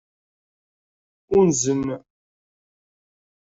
Unzen. 1.37 1.83